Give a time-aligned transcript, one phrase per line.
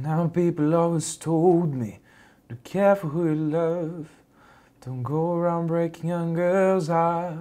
[0.00, 2.00] Now people always told me
[2.48, 4.08] to careful who you love.
[4.84, 7.38] Don't go around breaking young girls' hearts.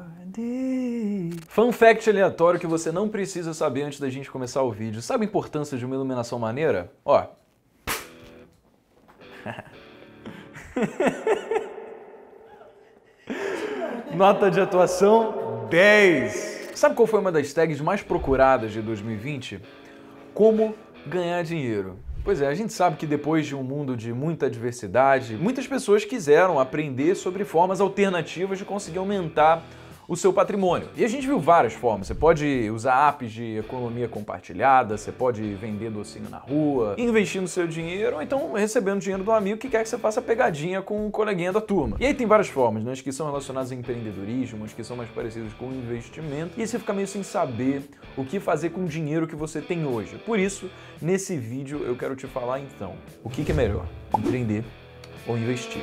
[1.47, 5.01] Fun fact aleatório que você não precisa saber antes da gente começar o vídeo.
[5.01, 6.91] Sabe a importância de uma iluminação maneira?
[7.05, 7.25] Ó.
[14.13, 16.71] Nota de atuação 10.
[16.75, 19.61] Sabe qual foi uma das tags mais procuradas de 2020?
[20.33, 20.75] Como
[21.07, 21.97] ganhar dinheiro.
[22.23, 26.05] Pois é, a gente sabe que depois de um mundo de muita diversidade, muitas pessoas
[26.05, 29.63] quiseram aprender sobre formas alternativas de conseguir aumentar
[30.11, 30.89] o seu patrimônio.
[30.97, 32.07] E a gente viu várias formas.
[32.07, 37.47] Você pode usar apps de economia compartilhada, você pode vender docinho na rua, investir no
[37.47, 41.07] seu dinheiro, ou então recebendo dinheiro do amigo que quer que você faça pegadinha com
[41.07, 41.95] o coleguinha da turma.
[41.97, 42.91] E aí tem várias formas, né?
[42.91, 46.67] As que são relacionadas a empreendedorismo, as que são mais parecidas com investimento, e aí
[46.67, 47.81] você fica meio sem saber
[48.17, 50.17] o que fazer com o dinheiro que você tem hoje.
[50.25, 50.69] Por isso,
[51.01, 54.65] nesse vídeo eu quero te falar então, o que, que é melhor, empreender
[55.25, 55.81] ou investir.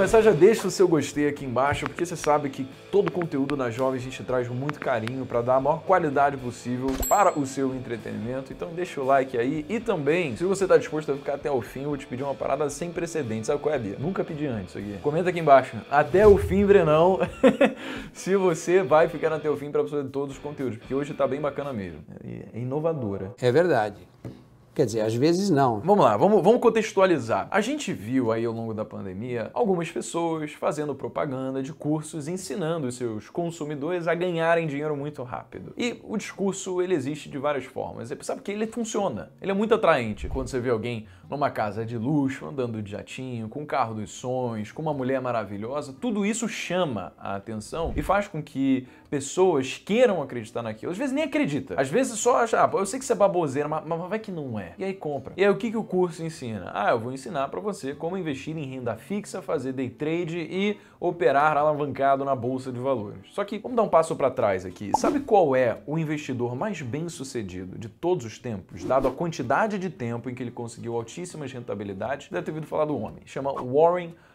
[0.00, 3.68] Começar, já deixa o seu gostei aqui embaixo, porque você sabe que todo conteúdo na
[3.68, 7.44] Jovem a gente traz com muito carinho para dar a maior qualidade possível para o
[7.44, 8.50] seu entretenimento.
[8.50, 11.60] Então deixa o like aí e também, se você está disposto a ficar até o
[11.60, 13.48] fim, eu vou te pedir uma parada sem precedentes.
[13.48, 13.96] Sabe qual é, Bia?
[13.98, 14.96] Nunca pedi antes isso aqui.
[15.02, 17.18] Comenta aqui embaixo, até o fim, Brenão,
[18.14, 21.28] se você vai ficar até o fim para absorver todos os conteúdos, porque hoje tá
[21.28, 22.00] bem bacana mesmo.
[22.54, 23.34] É inovadora.
[23.38, 24.09] É verdade.
[24.72, 25.80] Quer dizer, às vezes não.
[25.80, 27.48] Vamos lá, vamos, vamos contextualizar.
[27.50, 32.90] A gente viu aí ao longo da pandemia algumas pessoas fazendo propaganda de cursos ensinando
[32.92, 35.72] seus consumidores a ganharem dinheiro muito rápido.
[35.76, 38.08] E o discurso ele existe de várias formas.
[38.08, 40.28] Você sabe que ele funciona, ele é muito atraente.
[40.28, 44.10] Quando você vê alguém numa casa de luxo, andando de jatinho, com o carro dos
[44.10, 49.80] sonhos, com uma mulher maravilhosa, tudo isso chama a atenção e faz com que pessoas
[49.84, 50.92] queiram acreditar naquilo.
[50.92, 51.80] Às vezes nem acredita.
[51.80, 54.32] Às vezes só acha, ah, eu sei que você é baboseira, mas, mas vai que
[54.32, 54.59] não é.
[54.78, 55.32] E aí compra.
[55.36, 56.70] E aí o que, que o curso ensina?
[56.74, 60.78] Ah, eu vou ensinar para você como investir em renda fixa, fazer day trade e
[60.98, 63.20] operar alavancado na bolsa de valores.
[63.32, 64.92] Só que vamos dar um passo para trás aqui.
[64.96, 69.78] Sabe qual é o investidor mais bem sucedido de todos os tempos, dado a quantidade
[69.78, 72.28] de tempo em que ele conseguiu altíssimas rentabilidades?
[72.28, 73.22] Deve ter ouvido falar do homem.
[73.24, 74.29] Chama Warren Buffett.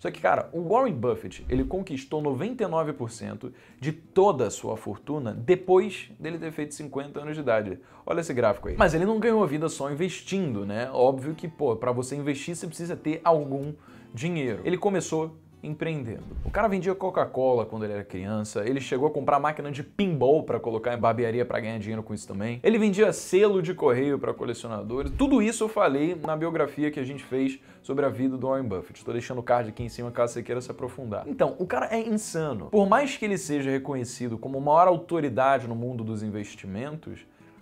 [0.00, 6.10] Só que, cara, o Warren Buffett, ele conquistou 99% de toda a sua fortuna depois
[6.18, 7.78] dele ter feito 50 anos de idade.
[8.04, 8.76] Olha esse gráfico aí.
[8.76, 10.90] Mas ele não ganhou a vida só investindo, né?
[10.92, 13.72] Óbvio que, pô, para você investir você precisa ter algum
[14.12, 14.62] dinheiro.
[14.64, 16.36] Ele começou empreendendo.
[16.44, 20.42] O cara vendia Coca-Cola quando ele era criança, ele chegou a comprar máquina de pinball
[20.42, 22.60] para colocar em barbearia para ganhar dinheiro com isso também.
[22.62, 25.12] Ele vendia selo de correio para colecionadores.
[25.16, 28.68] Tudo isso eu falei na biografia que a gente fez sobre a vida do Warren
[28.68, 28.98] Buffett.
[28.98, 31.24] Estou deixando o card aqui em cima caso você queira se aprofundar.
[31.26, 32.66] Então, o cara é insano.
[32.66, 37.20] Por mais que ele seja reconhecido como maior autoridade no mundo dos investimentos,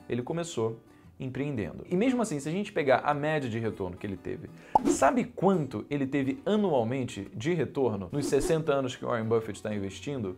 [0.09, 0.79] ele começou
[1.19, 1.85] empreendendo.
[1.91, 4.49] E mesmo assim, se a gente pegar a média de retorno que ele teve,
[4.87, 10.37] sabe quanto ele teve anualmente de retorno nos 60 anos que Warren Buffett está investindo?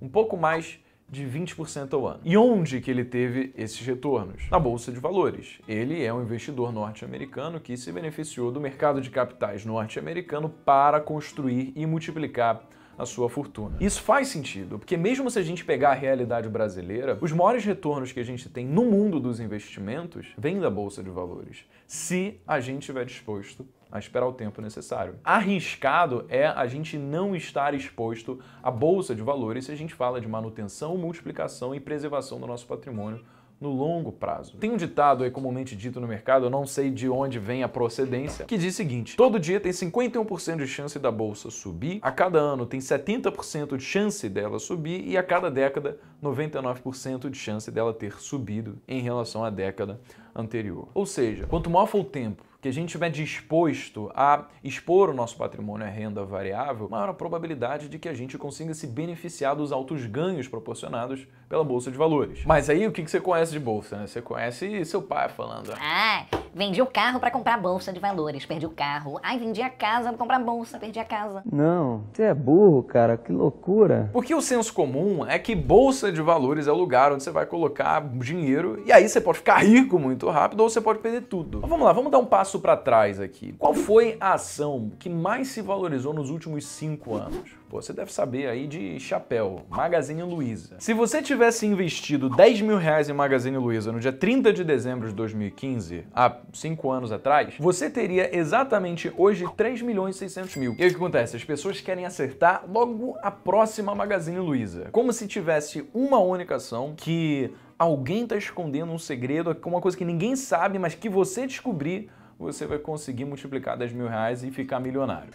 [0.00, 0.78] Um pouco mais
[1.10, 2.20] de 20% ao ano.
[2.24, 4.48] E onde que ele teve esses retornos?
[4.48, 5.58] Na bolsa de valores.
[5.66, 11.72] Ele é um investidor norte-americano que se beneficiou do mercado de capitais norte-americano para construir
[11.74, 12.64] e multiplicar
[12.98, 13.76] a sua fortuna.
[13.80, 18.12] Isso faz sentido, porque mesmo se a gente pegar a realidade brasileira, os maiores retornos
[18.12, 22.60] que a gente tem no mundo dos investimentos vêm da bolsa de valores, se a
[22.60, 25.16] gente estiver disposto a esperar o tempo necessário.
[25.24, 30.20] Arriscado é a gente não estar exposto à bolsa de valores se a gente fala
[30.20, 33.24] de manutenção, multiplicação e preservação do nosso patrimônio
[33.60, 34.56] no longo prazo.
[34.56, 37.68] Tem um ditado aí comumente dito no mercado, eu não sei de onde vem a
[37.68, 42.10] procedência, que diz o seguinte: todo dia tem 51% de chance da bolsa subir, a
[42.10, 47.70] cada ano tem 70% de chance dela subir e a cada década 99% de chance
[47.70, 50.00] dela ter subido em relação à década
[50.34, 50.88] anterior.
[50.94, 55.14] Ou seja, quanto maior for o tempo que a gente estiver disposto a expor o
[55.14, 59.56] nosso patrimônio à renda variável, maior a probabilidade de que a gente consiga se beneficiar
[59.56, 62.44] dos altos ganhos proporcionados pela Bolsa de Valores.
[62.44, 63.96] Mas aí o que você conhece de Bolsa?
[63.96, 64.06] Né?
[64.06, 65.72] Você conhece seu pai falando.
[65.80, 69.18] Ah, vendi o carro para comprar Bolsa de Valores, perdi o carro.
[69.22, 71.42] Ai, vendi a casa para comprar Bolsa, perdi a casa.
[71.50, 74.10] Não, você é burro, cara, que loucura.
[74.12, 77.46] Porque o senso comum é que Bolsa de Valores é o lugar onde você vai
[77.46, 81.60] colocar dinheiro e aí você pode ficar rico muito rápido ou você pode perder tudo.
[81.62, 83.54] Mas vamos lá, vamos dar um passo passo para trás aqui.
[83.56, 87.50] Qual foi a ação que mais se valorizou nos últimos cinco anos?
[87.68, 90.74] Pô, você deve saber aí de chapéu, Magazine Luiza.
[90.80, 95.06] Se você tivesse investido 10 mil reais em Magazine Luiza no dia 30 de dezembro
[95.06, 100.74] de 2015, há 5 anos atrás, você teria exatamente hoje 3 milhões e 600 mil.
[100.76, 101.36] E aí o que acontece?
[101.36, 104.88] As pessoas querem acertar logo a próxima Magazine Luiza.
[104.90, 110.04] Como se tivesse uma única ação que alguém está escondendo um segredo, uma coisa que
[110.04, 114.80] ninguém sabe, mas que você descobrir, você vai conseguir multiplicar 10 mil reais e ficar
[114.80, 115.32] milionário.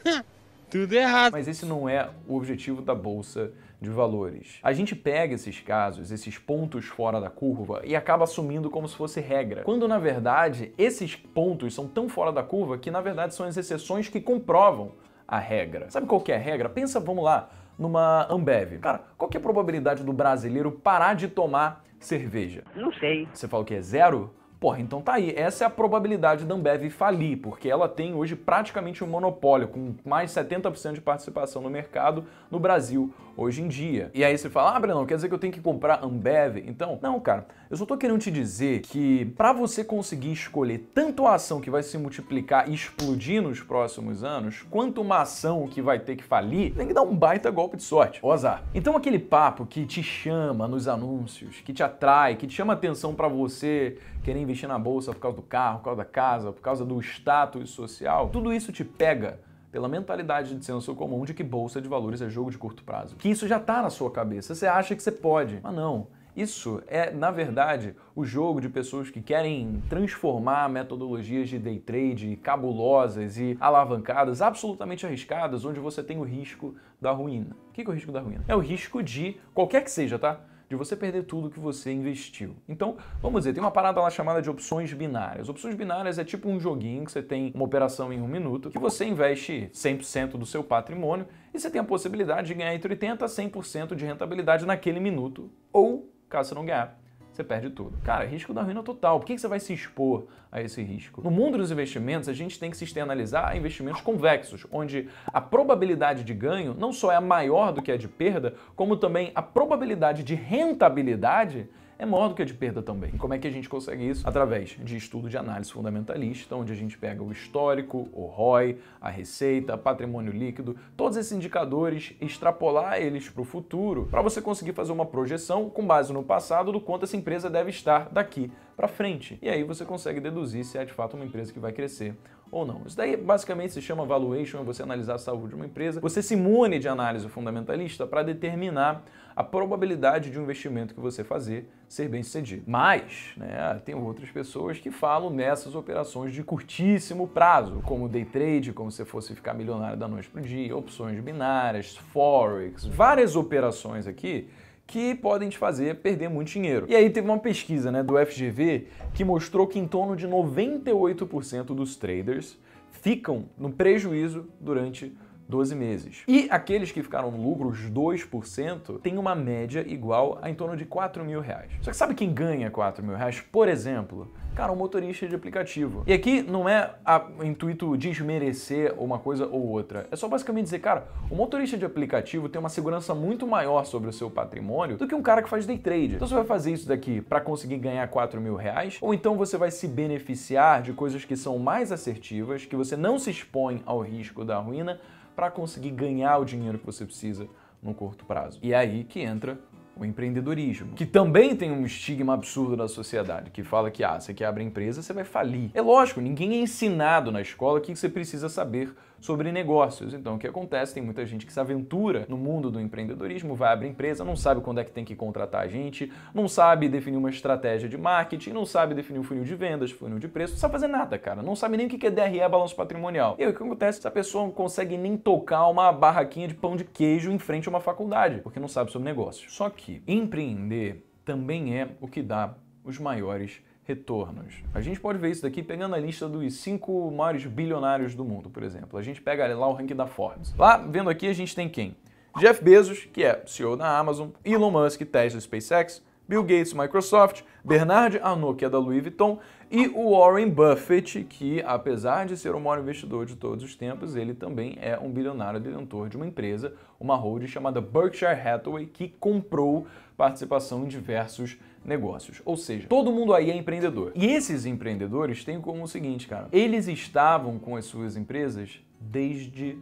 [0.69, 1.33] Tudo errado.
[1.33, 4.59] Mas esse não é o objetivo da bolsa de valores.
[4.63, 8.95] A gente pega esses casos, esses pontos fora da curva e acaba assumindo como se
[8.95, 9.61] fosse regra.
[9.63, 13.55] Quando na verdade esses pontos são tão fora da curva que na verdade são as
[13.55, 14.93] exceções que comprovam
[15.27, 15.89] a regra.
[15.91, 16.67] Sabe qual que é a regra?
[16.67, 18.79] Pensa, vamos lá, numa Ambev.
[18.79, 22.63] Cara, qual que é a probabilidade do brasileiro parar de tomar cerveja?
[22.75, 23.27] Não sei.
[23.31, 24.33] Você fala que é zero?
[24.65, 25.31] Porra, então tá aí.
[25.35, 29.93] Essa é a probabilidade da Ambev falir, porque ela tem hoje praticamente um monopólio, com
[30.03, 34.09] mais de 70% de participação no mercado no Brasil hoje em dia.
[34.11, 36.57] E aí você fala, ah, Breno, quer dizer que eu tenho que comprar Ambev?
[36.65, 37.45] Então, não, cara.
[37.67, 41.71] Eu só tô querendo te dizer que para você conseguir escolher tanto a ação que
[41.71, 46.23] vai se multiplicar e explodir nos próximos anos, quanto uma ação que vai ter que
[46.23, 48.19] falir, tem que dar um baita golpe de sorte.
[48.21, 48.63] Ô azar.
[48.75, 53.15] Então aquele papo que te chama nos anúncios, que te atrai, que te chama atenção
[53.15, 56.61] para você querer investir na bolsa por causa do carro, por causa da casa, por
[56.61, 59.39] causa do status social, tudo isso te pega
[59.71, 63.15] pela mentalidade de senso comum de que bolsa de valores é jogo de curto prazo.
[63.15, 66.07] Que isso já está na sua cabeça, você acha que você pode, mas não.
[66.35, 72.35] Isso é, na verdade, o jogo de pessoas que querem transformar metodologias de day trade
[72.37, 77.55] cabulosas e alavancadas, absolutamente arriscadas, onde você tem o risco da ruína.
[77.69, 78.43] O que é o risco da ruína?
[78.47, 80.41] É o risco de qualquer que seja, tá?
[80.67, 82.55] de você perder tudo que você investiu.
[82.67, 85.47] Então, vamos dizer, tem uma parada lá chamada de opções binárias.
[85.47, 88.79] Opções binárias é tipo um joguinho que você tem uma operação em um minuto, que
[88.79, 93.21] você investe 100% do seu patrimônio e você tem a possibilidade de ganhar entre 80%
[93.21, 96.97] a 100% de rentabilidade naquele minuto, ou, caso você não ganhar,
[97.31, 97.97] você perde tudo.
[98.03, 99.19] Cara, risco da ruína total.
[99.19, 101.21] Por que você vai se expor a esse risco?
[101.21, 105.41] No mundo dos investimentos, a gente tem que se externalizar a investimentos convexos, onde a
[105.41, 109.41] probabilidade de ganho não só é maior do que a de perda, como também a
[109.41, 111.67] probabilidade de rentabilidade
[111.97, 113.11] é maior do que a de perda também.
[113.13, 114.27] E como é que a gente consegue isso?
[114.27, 119.09] Através de estudo de análise fundamentalista, onde a gente pega o histórico, o ROI, a
[119.09, 124.91] receita, patrimônio líquido, todos esses indicadores, extrapolar eles para o futuro, para você conseguir fazer
[124.91, 129.39] uma projeção com base no passado do quanto essa empresa deve estar daqui para frente.
[129.41, 132.15] E aí você consegue deduzir se é de fato uma empresa que vai crescer
[132.55, 132.83] ou não.
[132.85, 135.99] Isso daí basicamente se chama valuation, é você analisar a saúde de uma empresa.
[135.99, 139.03] Você se imune de análise fundamentalista para determinar
[139.35, 142.63] a probabilidade de um investimento que você fazer ser bem sucedido.
[142.65, 148.71] Mas, né, tem outras pessoas que falam nessas operações de curtíssimo prazo, como day trade,
[148.71, 154.07] como se fosse ficar milionário da noite para o dia, opções binárias, forex, várias operações
[154.07, 154.47] aqui
[154.87, 156.85] que podem te fazer perder muito dinheiro.
[156.87, 161.65] E aí teve uma pesquisa né, do FGV que mostrou que em torno de 98%
[161.65, 162.57] dos traders
[162.91, 165.15] ficam no prejuízo durante
[165.47, 166.23] 12 meses.
[166.27, 170.75] E aqueles que ficaram no lucro, os 2%, tem uma média igual a em torno
[170.75, 171.71] de 4 mil reais.
[171.81, 173.41] Só que sabe quem ganha 4 mil reais?
[173.41, 176.03] Por exemplo, cara, um motorista de aplicativo.
[176.07, 180.07] E aqui não é a, o intuito desmerecer uma coisa ou outra.
[180.09, 184.09] É só basicamente dizer, cara, o motorista de aplicativo tem uma segurança muito maior sobre
[184.09, 186.15] o seu patrimônio do que um cara que faz day trade.
[186.15, 189.57] Então você vai fazer isso daqui para conseguir ganhar 4 mil reais, ou então você
[189.57, 193.99] vai se beneficiar de coisas que são mais assertivas, que você não se expõe ao
[193.99, 194.99] risco da ruína,
[195.35, 197.47] para conseguir ganhar o dinheiro que você precisa
[197.81, 198.59] no curto prazo.
[198.63, 199.59] E é aí que entra
[199.97, 204.33] o empreendedorismo, que também tem um estigma absurdo na sociedade, que fala que ah, você
[204.33, 205.71] quer abrir empresa, você vai falir.
[205.73, 208.93] É lógico, ninguém é ensinado na escola que você precisa saber
[209.25, 210.13] sobre negócios.
[210.13, 210.93] Então, o que acontece?
[210.93, 214.61] Tem muita gente que se aventura no mundo do empreendedorismo, vai abrir empresa, não sabe
[214.61, 218.51] quando é que tem que contratar a gente, não sabe definir uma estratégia de marketing,
[218.51, 221.41] não sabe definir um funil de vendas, funil de preço, não sabe fazer nada, cara.
[221.41, 223.35] Não sabe nem o que é DRE, balanço patrimonial.
[223.39, 223.99] E aí, o que acontece?
[223.99, 227.71] Essa pessoa não consegue nem tocar uma barraquinha de pão de queijo em frente a
[227.71, 229.49] uma faculdade, porque não sabe sobre negócio.
[229.49, 232.53] Só que empreender também é o que dá
[232.83, 234.55] os maiores retornos.
[234.73, 238.49] A gente pode ver isso daqui pegando a lista dos cinco maiores bilionários do mundo,
[238.49, 238.97] por exemplo.
[238.97, 240.53] A gente pega lá o ranking da Forbes.
[240.57, 241.95] Lá, vendo aqui, a gente tem quem?
[242.37, 248.19] Jeff Bezos, que é CEO da Amazon, Elon Musk, Tesla, SpaceX, Bill Gates, Microsoft, Bernard
[248.19, 249.39] Arnault, que é da Louis Vuitton,
[249.69, 254.15] e o Warren Buffett, que apesar de ser o maior investidor de todos os tempos,
[254.15, 259.09] ele também é um bilionário detentor de uma empresa, uma holding chamada Berkshire Hathaway, que
[259.19, 259.87] comprou
[260.17, 262.41] participação em diversos negócios.
[262.43, 264.11] Ou seja, todo mundo aí é empreendedor.
[264.15, 269.77] E esses empreendedores têm como o seguinte, cara, eles estavam com as suas empresas desde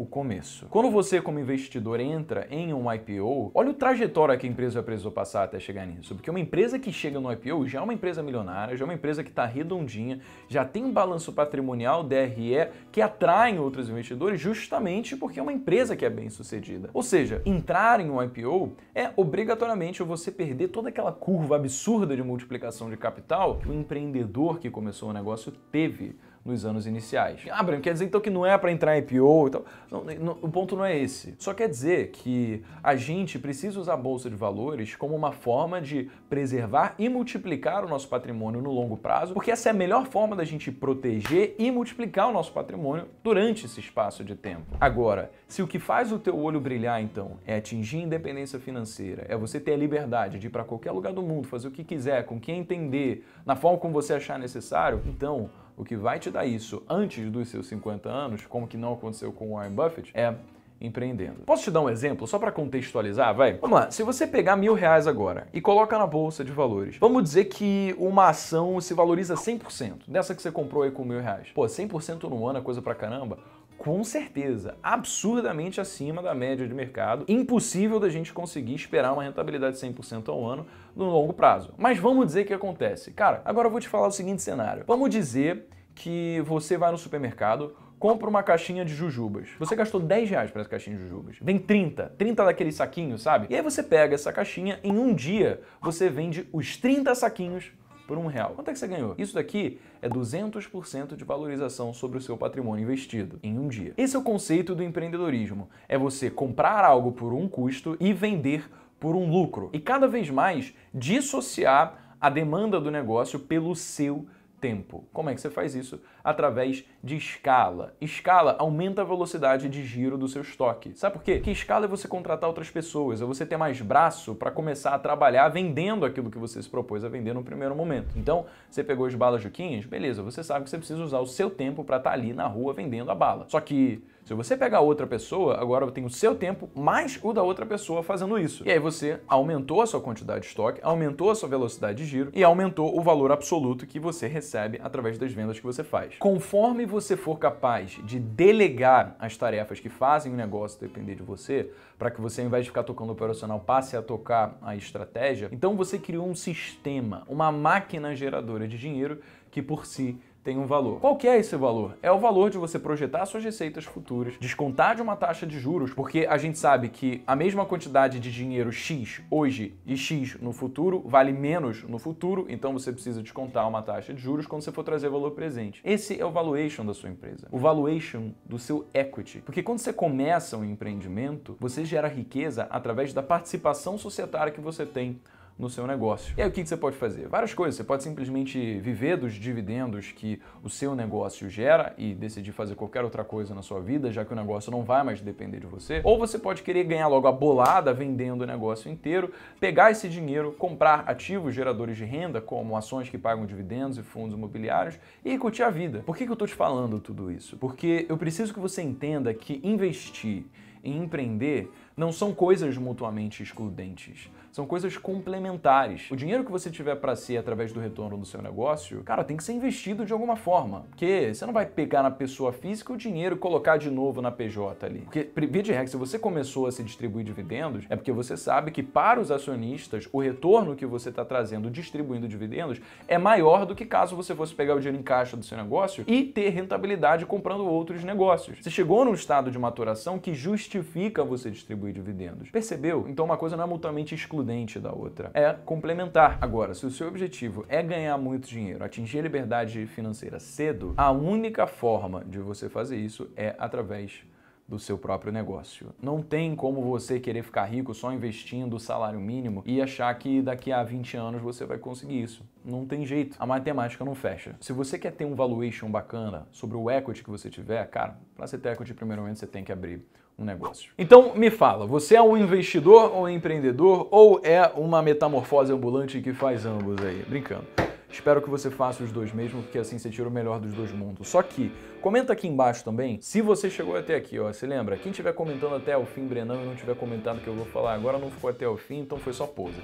[0.00, 0.64] o começo.
[0.70, 5.12] Quando você, como investidor, entra em um IPO, olha o trajetória que a empresa precisou
[5.12, 6.14] passar até chegar nisso.
[6.14, 8.94] Porque uma empresa que chega no IPO já é uma empresa milionária, já é uma
[8.94, 15.14] empresa que está redondinha, já tem um balanço patrimonial, DRE, que atrai outros investidores justamente
[15.18, 16.88] porque é uma empresa que é bem sucedida.
[16.94, 22.22] Ou seja, entrar em um IPO é obrigatoriamente você perder toda aquela curva absurda de
[22.22, 26.16] multiplicação de capital que o empreendedor que começou o negócio teve
[26.50, 27.40] nos anos iniciais.
[27.50, 29.64] Ah, Bruno, quer dizer então que não é para entrar em IPO e tal?
[29.90, 31.34] Não, não, o ponto não é esse.
[31.38, 35.80] Só quer dizer que a gente precisa usar a bolsa de valores como uma forma
[35.80, 40.06] de preservar e multiplicar o nosso patrimônio no longo prazo, porque essa é a melhor
[40.06, 44.76] forma da gente proteger e multiplicar o nosso patrimônio durante esse espaço de tempo.
[44.80, 49.36] Agora, se o que faz o teu olho brilhar então é atingir independência financeira, é
[49.36, 52.24] você ter a liberdade de ir para qualquer lugar do mundo, fazer o que quiser,
[52.24, 56.44] com quem entender, na forma como você achar necessário, então o que vai te dar
[56.44, 60.34] isso antes dos seus 50 anos, como que não aconteceu com o Warren Buffett, é
[60.78, 61.40] empreendendo.
[61.46, 63.34] Posso te dar um exemplo só para contextualizar?
[63.34, 63.54] Vai.
[63.54, 63.90] Vamos lá.
[63.90, 67.94] Se você pegar mil reais agora e coloca na bolsa de valores, vamos dizer que
[67.98, 71.48] uma ação se valoriza 100%, dessa que você comprou aí com mil reais.
[71.54, 73.38] Pô, 100% no ano é coisa pra caramba
[73.80, 77.24] com certeza, absurdamente acima da média de mercado.
[77.26, 81.72] Impossível da gente conseguir esperar uma rentabilidade de 100% ao ano no longo prazo.
[81.78, 83.10] Mas vamos dizer que acontece.
[83.10, 84.84] Cara, agora eu vou te falar o seguinte cenário.
[84.86, 89.48] Vamos dizer que você vai no supermercado, compra uma caixinha de jujubas.
[89.58, 91.38] Você gastou 10 reais para essa caixinha de jujubas.
[91.40, 93.46] Vem 30, 30 daqueles saquinhos, sabe?
[93.48, 97.72] E aí você pega essa caixinha, em um dia você vende os 30 saquinhos
[98.10, 98.54] por um real.
[98.56, 99.14] Quanto é que você ganhou?
[99.16, 103.94] Isso daqui é 200% de valorização sobre o seu patrimônio investido em um dia.
[103.96, 105.68] Esse é o conceito do empreendedorismo.
[105.88, 109.70] É você comprar algo por um custo e vender por um lucro.
[109.72, 114.26] E cada vez mais dissociar a demanda do negócio pelo seu
[114.60, 115.04] tempo.
[115.12, 116.00] Como é que você faz isso?
[116.22, 117.94] Através de escala.
[118.00, 120.92] Escala aumenta a velocidade de giro do seu estoque.
[120.94, 121.40] Sabe por quê?
[121.40, 124.98] Que escala é você contratar outras pessoas, é você ter mais braço para começar a
[124.98, 128.16] trabalhar vendendo aquilo que você se propôs a vender no primeiro momento.
[128.16, 131.48] Então, você pegou as balas Juquinhas, beleza, você sabe que você precisa usar o seu
[131.48, 133.46] tempo para estar tá ali na rua vendendo a bala.
[133.48, 137.42] Só que se você pegar outra pessoa, agora tem o seu tempo mais o da
[137.42, 138.62] outra pessoa fazendo isso.
[138.64, 142.30] E aí você aumentou a sua quantidade de estoque, aumentou a sua velocidade de giro
[142.32, 146.14] e aumentou o valor absoluto que você recebe através das vendas que você faz.
[146.20, 151.68] Conforme você for capaz de delegar as tarefas que fazem o negócio depender de você,
[151.98, 155.48] para que você, ao invés de ficar tocando o operacional, passe a tocar a estratégia,
[155.50, 159.18] então você criou um sistema, uma máquina geradora de dinheiro
[159.50, 161.00] que por si tem um valor.
[161.00, 161.96] Qual que é esse valor?
[162.02, 165.92] É o valor de você projetar suas receitas futuras, descontar de uma taxa de juros,
[165.92, 170.52] porque a gente sabe que a mesma quantidade de dinheiro X hoje e X no
[170.52, 174.72] futuro vale menos no futuro, então você precisa descontar uma taxa de juros quando você
[174.72, 175.80] for trazer valor presente.
[175.84, 179.40] Esse é o valuation da sua empresa, o valuation do seu equity.
[179.44, 184.86] Porque quando você começa um empreendimento, você gera riqueza através da participação societária que você
[184.86, 185.20] tem
[185.60, 186.34] no seu negócio.
[186.36, 187.28] E aí o que você pode fazer?
[187.28, 187.76] Várias coisas.
[187.76, 193.04] Você pode simplesmente viver dos dividendos que o seu negócio gera e decidir fazer qualquer
[193.04, 196.00] outra coisa na sua vida, já que o negócio não vai mais depender de você.
[196.02, 200.52] Ou você pode querer ganhar logo a bolada vendendo o negócio inteiro, pegar esse dinheiro,
[200.52, 205.62] comprar ativos geradores de renda, como ações que pagam dividendos e fundos imobiliários, e curtir
[205.62, 206.02] a vida.
[206.06, 207.56] Por que, eu estou te falando tudo isso?
[207.58, 210.44] Porque eu preciso que você entenda que investir
[210.82, 216.10] em empreender não são coisas mutuamente excludentes são coisas complementares.
[216.10, 219.36] O dinheiro que você tiver para si através do retorno do seu negócio, cara, tem
[219.36, 220.86] que ser investido de alguma forma.
[220.90, 224.30] Porque você não vai pegar na pessoa física o dinheiro e colocar de novo na
[224.30, 225.00] PJ ali.
[225.00, 228.70] Porque, via de regra, se você começou a se distribuir dividendos, é porque você sabe
[228.70, 233.74] que para os acionistas, o retorno que você está trazendo distribuindo dividendos é maior do
[233.74, 237.24] que caso você fosse pegar o dinheiro em caixa do seu negócio e ter rentabilidade
[237.24, 238.58] comprando outros negócios.
[238.60, 242.50] Você chegou num estado de maturação que justifica você distribuir dividendos.
[242.50, 243.06] Percebeu?
[243.08, 245.30] Então uma coisa não é mutuamente exclusiva excludente da outra.
[245.34, 246.38] É complementar.
[246.40, 251.10] Agora, se o seu objetivo é ganhar muito dinheiro, atingir a liberdade financeira cedo, a
[251.10, 254.24] única forma de você fazer isso é através
[254.66, 255.92] do seu próprio negócio.
[256.00, 260.40] Não tem como você querer ficar rico só investindo o salário mínimo e achar que
[260.40, 262.44] daqui a 20 anos você vai conseguir isso.
[262.64, 263.36] Não tem jeito.
[263.40, 264.54] A matemática não fecha.
[264.60, 268.46] Se você quer ter um valuation bacana sobre o equity que você tiver, cara, para
[268.46, 270.04] você ter equity, primeiramente você tem que abrir
[270.40, 270.90] um negócio.
[270.98, 276.20] Então me fala, você é um investidor ou um empreendedor ou é uma metamorfose ambulante
[276.20, 277.22] que faz ambos aí?
[277.28, 277.66] Brincando.
[278.10, 280.90] Espero que você faça os dois mesmo, porque assim você tira o melhor dos dois
[280.90, 281.28] mundos.
[281.28, 281.70] Só que,
[282.00, 284.96] comenta aqui embaixo também, se você chegou até aqui, ó, se lembra?
[284.96, 287.66] Quem estiver comentando até o fim, Brenão, e não tiver comentado o que eu vou
[287.66, 289.80] falar agora, não ficou até o fim, então foi só pose.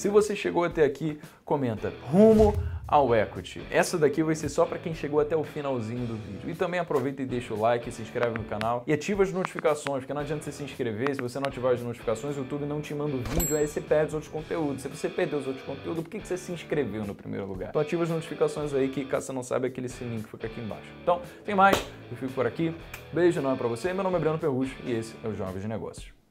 [0.00, 2.54] Se você chegou até aqui, comenta rumo
[2.88, 3.60] ao equity.
[3.70, 6.48] Essa daqui vai ser só para quem chegou até o finalzinho do vídeo.
[6.48, 9.98] E também aproveita e deixa o like, se inscreve no canal e ativa as notificações,
[9.98, 12.80] porque não adianta você se inscrever, se você não ativar as notificações, o YouTube não
[12.80, 14.80] te manda o vídeo, aí você perde os outros conteúdos.
[14.80, 17.68] Se você perdeu os outros conteúdos, por que você se inscreveu no primeiro lugar?
[17.68, 20.46] Então ativa as notificações aí, que caso você não saiba, é aquele sininho que fica
[20.46, 20.88] aqui embaixo.
[21.02, 21.76] Então, tem mais,
[22.10, 22.74] eu fico por aqui.
[23.12, 25.68] Beijo enorme para você, meu nome é Breno Perrucho e esse é o Jovens de
[25.68, 26.10] Negócios.